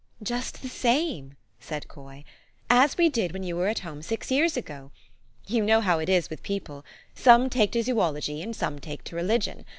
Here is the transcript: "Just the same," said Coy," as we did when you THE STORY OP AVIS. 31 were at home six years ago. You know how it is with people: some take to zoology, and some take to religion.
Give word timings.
"Just 0.35 0.63
the 0.63 0.67
same," 0.67 1.35
said 1.59 1.87
Coy," 1.87 2.23
as 2.83 2.97
we 2.97 3.07
did 3.07 3.33
when 3.33 3.43
you 3.43 3.53
THE 3.53 3.59
STORY 3.61 3.69
OP 3.69 3.69
AVIS. 3.69 3.77
31 3.85 3.91
were 3.91 3.95
at 3.95 3.95
home 3.97 4.01
six 4.01 4.31
years 4.31 4.57
ago. 4.57 4.91
You 5.45 5.63
know 5.63 5.79
how 5.79 5.99
it 5.99 6.09
is 6.09 6.27
with 6.27 6.41
people: 6.41 6.83
some 7.13 7.51
take 7.51 7.71
to 7.73 7.83
zoology, 7.83 8.41
and 8.41 8.55
some 8.55 8.79
take 8.79 9.03
to 9.03 9.15
religion. 9.15 9.63